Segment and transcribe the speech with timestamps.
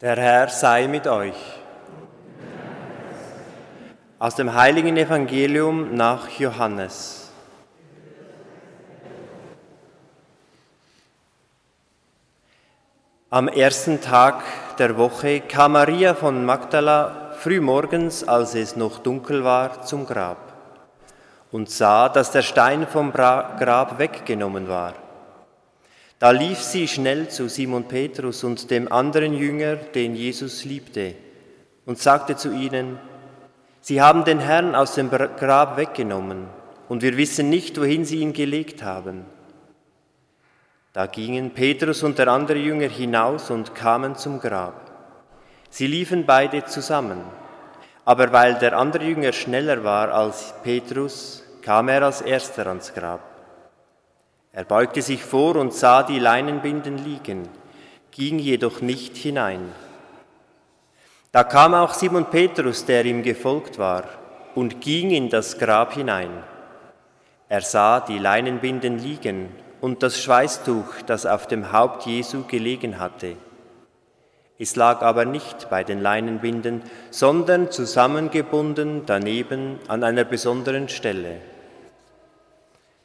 [0.00, 1.34] Der Herr sei mit euch.
[4.18, 7.30] Aus dem heiligen Evangelium nach Johannes.
[13.28, 14.42] Am ersten Tag
[14.78, 20.38] der Woche kam Maria von Magdala frühmorgens, als es noch dunkel war, zum Grab
[21.52, 24.94] und sah, dass der Stein vom Grab weggenommen war.
[26.20, 31.14] Da lief sie schnell zu Simon Petrus und dem anderen Jünger, den Jesus liebte,
[31.86, 32.98] und sagte zu ihnen,
[33.80, 36.46] Sie haben den Herrn aus dem Grab weggenommen,
[36.90, 39.24] und wir wissen nicht, wohin sie ihn gelegt haben.
[40.92, 44.90] Da gingen Petrus und der andere Jünger hinaus und kamen zum Grab.
[45.70, 47.22] Sie liefen beide zusammen,
[48.04, 53.29] aber weil der andere Jünger schneller war als Petrus, kam er als erster ans Grab.
[54.52, 57.48] Er beugte sich vor und sah die Leinenbinden liegen,
[58.10, 59.72] ging jedoch nicht hinein.
[61.30, 64.04] Da kam auch Simon Petrus, der ihm gefolgt war,
[64.56, 66.30] und ging in das Grab hinein.
[67.48, 73.36] Er sah die Leinenbinden liegen und das Schweißtuch, das auf dem Haupt Jesu gelegen hatte.
[74.58, 81.36] Es lag aber nicht bei den Leinenbinden, sondern zusammengebunden daneben an einer besonderen Stelle.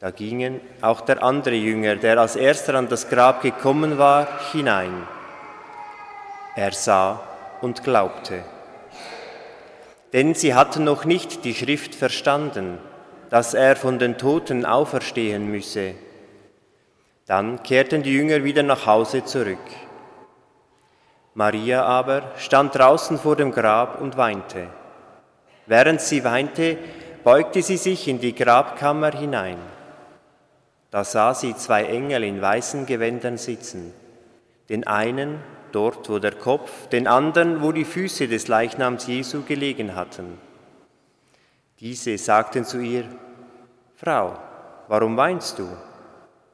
[0.00, 5.08] Da gingen auch der andere Jünger, der als erster an das Grab gekommen war, hinein.
[6.54, 7.20] Er sah
[7.60, 8.44] und glaubte.
[10.12, 12.78] Denn sie hatten noch nicht die Schrift verstanden,
[13.28, 15.94] dass er von den Toten auferstehen müsse.
[17.26, 19.58] Dann kehrten die Jünger wieder nach Hause zurück.
[21.34, 24.68] Maria aber stand draußen vor dem Grab und weinte.
[25.66, 26.78] Während sie weinte,
[27.22, 29.58] beugte sie sich in die Grabkammer hinein.
[30.90, 33.92] Da sah sie zwei Engel in weißen Gewändern sitzen,
[34.70, 35.40] den einen
[35.72, 40.38] dort, wo der Kopf, den anderen, wo die Füße des Leichnams Jesu gelegen hatten.
[41.80, 43.04] Diese sagten zu ihr,
[43.96, 44.38] Frau,
[44.88, 45.68] warum weinst du?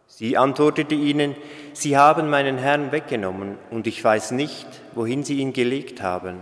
[0.06, 1.36] Sie antwortete ihnen,
[1.72, 6.40] Sie haben meinen Herrn weggenommen und ich weiß nicht, wohin Sie ihn gelegt haben.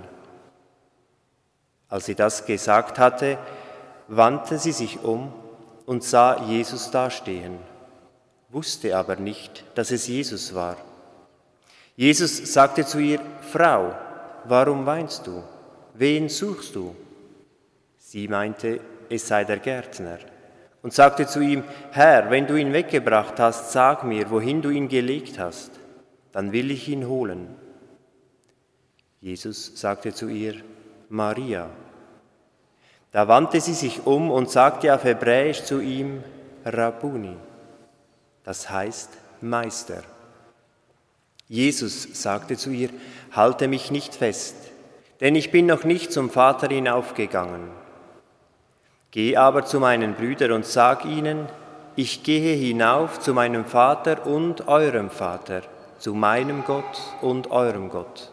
[1.89, 3.39] Als sie das gesagt hatte,
[4.09, 5.33] wandte sie sich um
[5.85, 7.59] und sah Jesus dastehen
[8.53, 10.77] wusste aber nicht, dass es Jesus war.
[11.97, 13.21] Jesus sagte zu ihr,
[13.51, 13.95] Frau,
[14.45, 15.43] warum weinst du?
[15.95, 16.95] Wen suchst du?
[17.99, 20.19] Sie meinte, es sei der Gärtner
[20.83, 24.89] und sagte zu ihm, Herr, wenn du ihn weggebracht hast, sag mir, wohin du ihn
[24.89, 25.71] gelegt hast,
[26.33, 27.49] dann will ich ihn holen.
[29.21, 30.57] Jesus sagte zu ihr,
[31.09, 31.71] Maria.
[33.13, 36.25] Da wandte sie sich um und sagte auf Hebräisch zu ihm,
[36.65, 37.37] Rabuni
[38.45, 39.11] das heißt
[39.41, 40.03] Meister.
[41.49, 42.89] Jesus sagte zu ihr,
[43.33, 44.57] halte mich nicht fest,
[45.21, 47.69] denn ich bin noch nicht zum Vater hinaufgegangen.
[49.11, 51.47] Geh aber zu meinen Brüdern und sag ihnen,
[51.95, 55.63] ich gehe hinauf zu meinem Vater und eurem Vater,
[55.99, 58.33] zu meinem Gott und eurem Gott.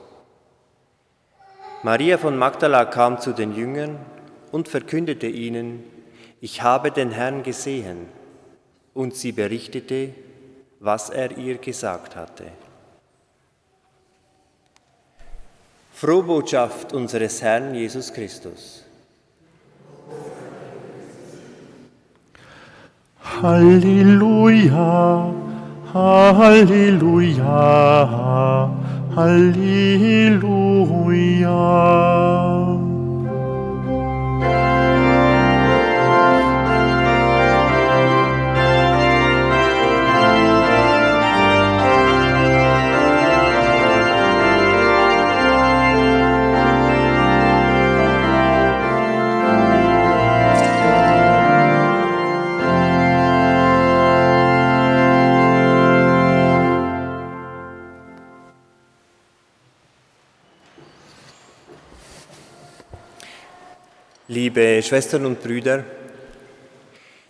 [1.84, 4.00] Maria von Magdala kam zu den Jüngern
[4.52, 5.84] und verkündete ihnen,
[6.40, 8.19] ich habe den Herrn gesehen
[9.00, 10.14] und sie berichtete,
[10.82, 12.48] was er ihr gesagt hatte.
[15.94, 18.84] Frohbotschaft unseres Herrn Jesus Christus.
[23.42, 25.34] Halleluja,
[25.94, 27.48] Halleluja,
[29.16, 29.80] Halleluja.
[64.50, 65.84] Liebe Schwestern und Brüder,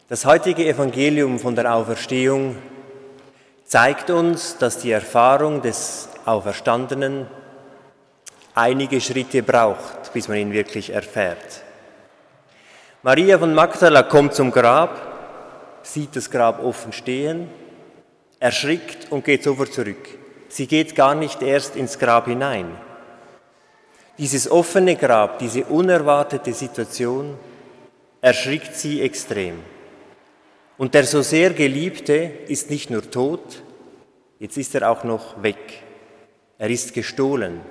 [0.08, 2.56] das heutige Evangelium von der Auferstehung
[3.66, 7.28] zeigt uns, dass die Erfahrung des Auferstandenen
[8.56, 11.62] einige Schritte braucht, bis man ihn wirklich erfährt.
[13.04, 17.50] Maria von Magdala kommt zum Grab, sieht das Grab offen stehen,
[18.40, 20.08] erschrickt und geht sofort zurück.
[20.48, 22.78] Sie geht gar nicht erst ins Grab hinein.
[24.20, 27.38] Dieses offene Grab, diese unerwartete Situation
[28.20, 29.60] erschrickt sie extrem.
[30.78, 32.16] Und der so sehr Geliebte
[32.48, 33.64] ist nicht nur tot,
[34.40, 35.84] jetzt ist er auch noch weg.
[36.58, 37.62] Er ist gestohlen.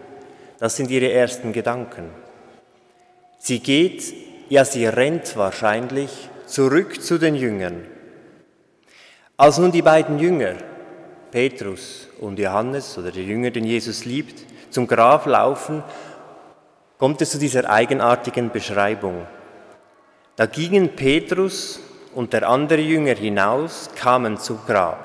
[0.59, 2.09] Das sind ihre ersten Gedanken.
[3.39, 4.15] Sie geht,
[4.49, 7.87] ja sie rennt wahrscheinlich zurück zu den Jüngern.
[9.37, 10.55] Als nun die beiden Jünger,
[11.31, 15.83] Petrus und Johannes oder der Jünger, den Jesus liebt, zum Grab laufen,
[16.99, 19.27] kommt es zu dieser eigenartigen Beschreibung.
[20.37, 21.81] Da gingen Petrus
[22.15, 25.05] und der andere Jünger hinaus, kamen zum Grab.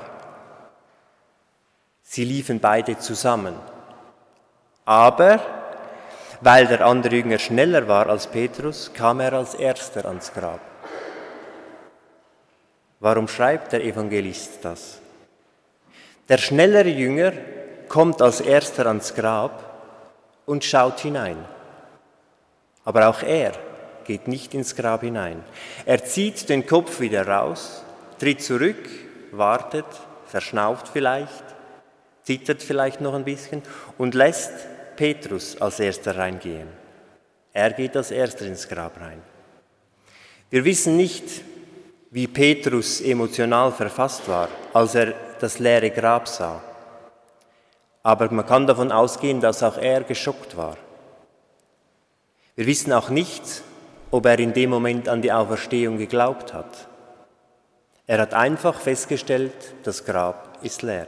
[2.01, 3.55] Sie liefen beide zusammen.
[4.85, 5.39] Aber
[6.41, 10.59] weil der andere Jünger schneller war als Petrus, kam er als erster ans Grab.
[12.99, 14.99] Warum schreibt der Evangelist das?
[16.27, 17.33] Der schnellere Jünger
[17.87, 19.63] kommt als erster ans Grab
[20.45, 21.37] und schaut hinein.
[22.85, 23.53] Aber auch er
[24.05, 25.43] geht nicht ins Grab hinein.
[25.85, 27.83] Er zieht den Kopf wieder raus,
[28.19, 28.89] tritt zurück,
[29.31, 29.85] wartet,
[30.25, 31.43] verschnauft vielleicht,
[32.23, 33.61] zittert vielleicht noch ein bisschen
[33.97, 34.53] und lässt
[34.95, 36.67] Petrus als erster reingehen.
[37.53, 39.21] Er geht als erster ins Grab rein.
[40.49, 41.23] Wir wissen nicht,
[42.11, 46.61] wie Petrus emotional verfasst war, als er das leere Grab sah.
[48.03, 50.77] Aber man kann davon ausgehen, dass auch er geschockt war.
[52.55, 53.63] Wir wissen auch nicht,
[54.11, 56.87] ob er in dem Moment an die Auferstehung geglaubt hat.
[58.05, 61.07] Er hat einfach festgestellt, das Grab ist leer.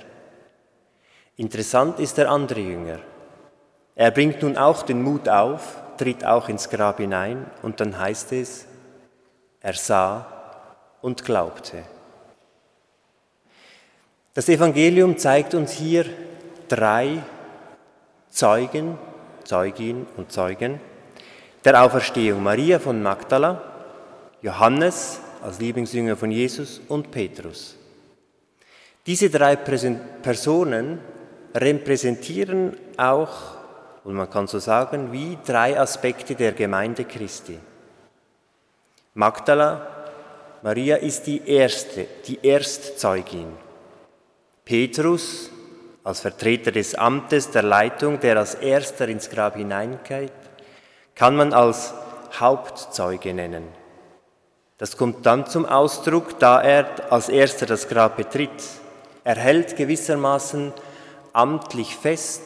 [1.38, 3.00] Interessant ist der andere Jünger.
[3.96, 8.32] Er bringt nun auch den Mut auf, tritt auch ins Grab hinein und dann heißt
[8.32, 8.66] es,
[9.62, 10.26] er sah
[11.02, 11.84] und glaubte.
[14.34, 16.06] Das Evangelium zeigt uns hier
[16.68, 17.22] drei
[18.30, 18.98] Zeugen,
[19.44, 20.80] Zeugin und Zeugen
[21.66, 22.44] der Auferstehung.
[22.44, 23.62] Maria von Magdala,
[24.42, 27.76] Johannes als Lieblingsjünger von Jesus und Petrus.
[29.06, 31.00] Diese drei Personen
[31.54, 33.56] repräsentieren auch
[34.04, 37.58] und man kann so sagen, wie drei Aspekte der Gemeinde Christi.
[39.16, 39.88] Magdala,
[40.62, 43.48] Maria ist die erste, die Erstzeugin.
[44.64, 45.50] Petrus,
[46.04, 50.32] als Vertreter des Amtes der Leitung, der als erster ins Grab hineingeht,
[51.16, 51.94] kann man als
[52.40, 53.68] Hauptzeuge nennen.
[54.78, 58.64] Das kommt dann zum Ausdruck, da er als erster das Grab betritt.
[59.24, 60.74] Er hält gewissermaßen
[61.32, 62.44] amtlich fest,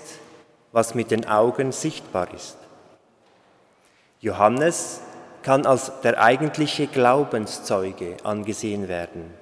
[0.71, 2.57] was mit den Augen sichtbar ist.
[4.21, 5.01] Johannes
[5.41, 9.33] kann als der eigentliche Glaubenszeuge angesehen werden.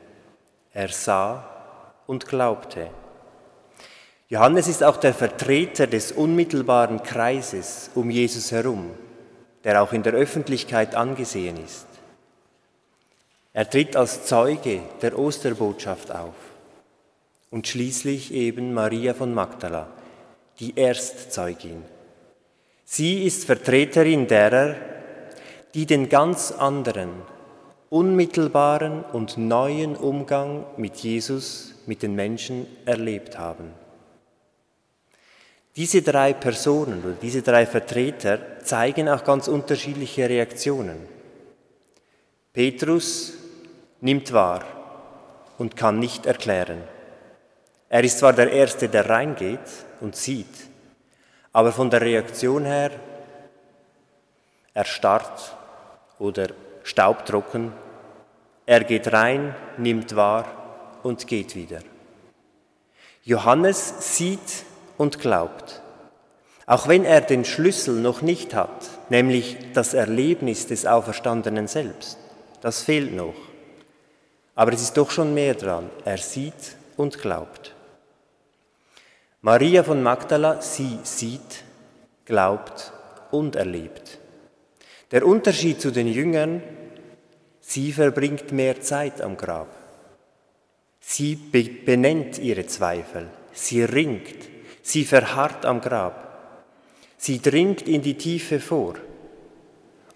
[0.71, 1.43] Er sah
[2.05, 2.89] und glaubte.
[4.29, 8.91] Johannes ist auch der Vertreter des unmittelbaren Kreises um Jesus herum,
[9.67, 11.87] der auch in der Öffentlichkeit angesehen ist.
[13.51, 16.35] Er tritt als Zeuge der Osterbotschaft auf
[17.51, 19.87] und schließlich eben Maria von Magdala,
[20.61, 21.83] die Erstzeugin.
[22.85, 24.75] Sie ist Vertreterin derer,
[25.73, 27.09] die den ganz anderen,
[27.89, 33.73] unmittelbaren und neuen Umgang mit Jesus, mit den Menschen erlebt haben.
[35.77, 41.07] Diese drei Personen oder diese drei Vertreter zeigen auch ganz unterschiedliche Reaktionen.
[42.51, 43.33] Petrus
[44.01, 44.63] nimmt wahr
[45.59, 46.81] und kann nicht erklären.
[47.89, 49.59] Er ist zwar der Erste, der reingeht
[50.01, 50.47] und sieht,
[51.53, 52.89] aber von der Reaktion her
[54.73, 55.55] erstarrt
[56.17, 56.47] oder
[56.81, 57.71] staubtrocken.
[58.65, 61.81] Er geht rein, nimmt wahr und geht wieder.
[63.23, 64.65] Johannes sieht
[64.97, 65.81] und glaubt.
[66.65, 72.17] Auch wenn er den Schlüssel noch nicht hat, nämlich das Erlebnis des Auferstandenen selbst,
[72.61, 73.35] das fehlt noch.
[74.55, 75.89] Aber es ist doch schon mehr dran.
[76.03, 77.73] Er sieht und glaubt.
[79.41, 81.63] Maria von Magdala, sie sieht,
[82.25, 82.91] glaubt
[83.31, 84.17] und erlebt.
[85.11, 86.61] Der Unterschied zu den Jüngern,
[87.61, 89.69] sie verbringt mehr Zeit am Grab.
[90.99, 94.56] Sie benennt ihre Zweifel, sie ringt,
[94.87, 96.63] sie verharrt am Grab,
[97.17, 98.93] sie dringt in die Tiefe vor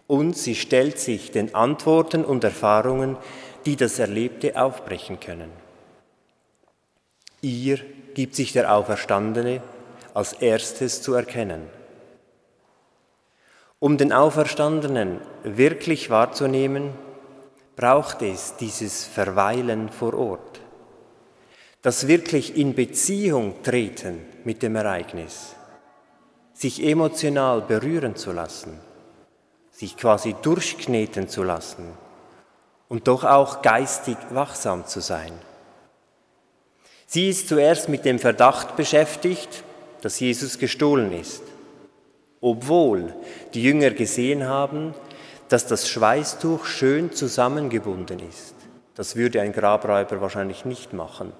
[0.08, 3.18] und sie stellt sich den Antworten und Erfahrungen,
[3.66, 5.51] die das Erlebte aufbrechen können.
[7.42, 7.80] Ihr
[8.13, 9.62] gibt sich der Auferstandene
[10.13, 11.68] als erstes zu erkennen.
[13.80, 16.92] Um den Auferstandenen wirklich wahrzunehmen,
[17.75, 20.62] braucht es dieses Verweilen vor Ort,
[21.81, 25.55] das wirklich in Beziehung treten mit dem Ereignis,
[26.53, 28.79] sich emotional berühren zu lassen,
[29.71, 31.93] sich quasi durchkneten zu lassen
[32.88, 35.33] und doch auch geistig wachsam zu sein.
[37.07, 39.63] Sie ist zuerst mit dem Verdacht beschäftigt,
[40.01, 41.41] dass Jesus gestohlen ist.
[42.41, 43.13] obwohl
[43.53, 44.93] die Jünger gesehen haben,
[45.47, 48.55] dass das Schweißtuch schön zusammengebunden ist.
[48.95, 51.33] Das würde ein Grabräuber wahrscheinlich nicht machen.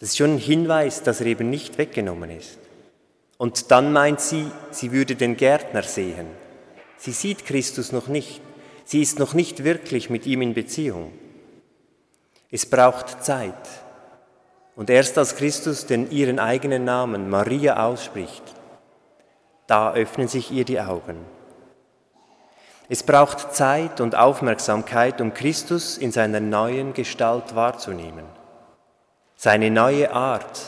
[0.00, 2.58] Das ist schon ein Hinweis, dass er eben nicht weggenommen ist.
[3.36, 6.26] Und dann meint sie, sie würde den Gärtner sehen.
[6.96, 8.40] Sie sieht Christus noch nicht.
[8.84, 11.12] Sie ist noch nicht wirklich mit ihm in Beziehung.
[12.50, 13.54] Es braucht Zeit.
[14.74, 18.42] Und erst als Christus den ihren eigenen Namen Maria ausspricht,
[19.66, 21.18] da öffnen sich ihr die Augen.
[22.88, 28.24] Es braucht Zeit und Aufmerksamkeit, um Christus in seiner neuen Gestalt wahrzunehmen,
[29.40, 30.66] seine neue Art,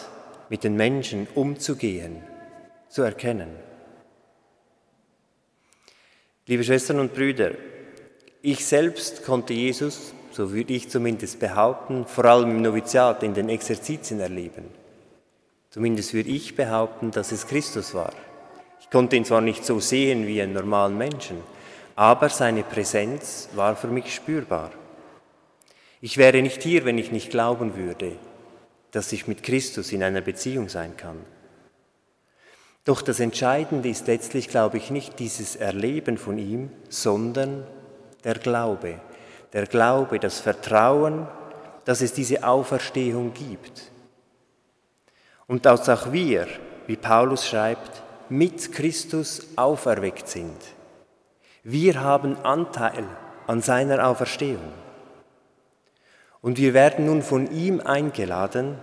[0.49, 2.23] mit den Menschen umzugehen,
[2.89, 3.51] zu erkennen.
[6.47, 7.51] Liebe Schwestern und Brüder,
[8.43, 13.49] ich selbst konnte Jesus, so würde ich zumindest behaupten, vor allem im Noviziat in den
[13.49, 14.67] Exerzitien erleben.
[15.71, 18.13] Zumindest würde ich behaupten, dass es Christus war.
[18.81, 21.39] Ich konnte ihn zwar nicht so sehen wie einen normalen Menschen,
[21.97, 24.71] aber seine Präsenz war für mich spürbar.
[26.01, 28.13] Ich wäre nicht hier, wenn ich nicht glauben würde,
[28.93, 31.19] dass ich mit Christus in einer Beziehung sein kann.
[32.85, 37.67] Doch das Entscheidende ist letztlich, glaube ich, nicht dieses Erleben von ihm, sondern
[38.25, 39.01] der Glaube.
[39.53, 41.29] Der Glaube, das Vertrauen,
[41.85, 43.91] dass es diese Auferstehung gibt.
[45.47, 46.47] Und dass auch wir,
[46.87, 50.57] wie Paulus schreibt, mit Christus auferweckt sind.
[51.65, 53.05] Wir haben Anteil
[53.47, 54.73] an seiner Auferstehung.
[56.43, 58.79] Und wir werden nun von ihm eingeladen,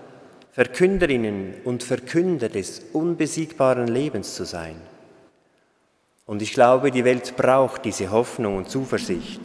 [0.52, 4.76] Verkünderinnen und Verkünder des unbesiegbaren Lebens zu sein.
[6.26, 9.40] Und ich glaube, die Welt braucht diese Hoffnung und Zuversicht.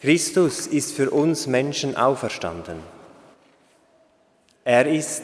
[0.00, 2.78] Christus ist für uns Menschen auferstanden.
[4.64, 5.22] Er ist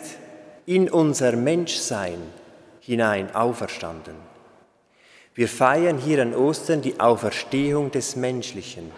[0.66, 2.18] in unser Menschsein
[2.80, 4.14] hinein auferstanden.
[5.34, 8.92] Wir feiern hier an Ostern die Auferstehung des Menschlichen,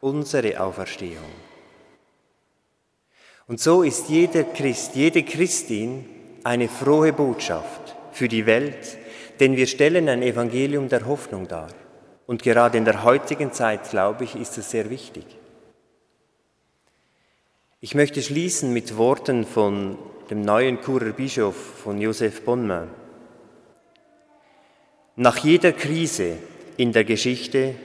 [0.00, 1.45] unsere Auferstehung.
[3.48, 6.04] Und so ist jeder Christ, jede Christin
[6.42, 8.98] eine frohe Botschaft für die Welt,
[9.38, 11.68] denn wir stellen ein Evangelium der Hoffnung dar.
[12.26, 15.24] Und gerade in der heutigen Zeit, glaube ich, ist es sehr wichtig.
[17.80, 19.96] Ich möchte schließen mit Worten von
[20.28, 22.88] dem neuen Churer Bischof von Josef Bonmain.
[25.14, 26.38] Nach jeder Krise
[26.76, 27.76] in der Geschichte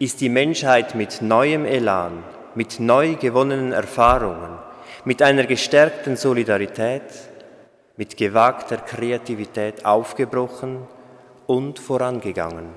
[0.00, 2.24] ist die Menschheit mit neuem Elan,
[2.56, 4.58] mit neu gewonnenen Erfahrungen,
[5.04, 7.02] mit einer gestärkten Solidarität,
[7.96, 10.86] mit gewagter Kreativität aufgebrochen
[11.46, 12.70] und vorangegangen.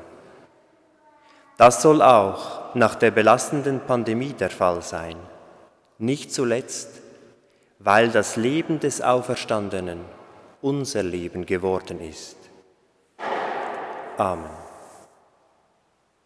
[1.57, 5.15] Das soll auch nach der belastenden Pandemie der Fall sein,
[5.97, 7.01] nicht zuletzt,
[7.79, 10.01] weil das Leben des Auferstandenen
[10.61, 12.37] unser Leben geworden ist.
[14.17, 14.66] Amen.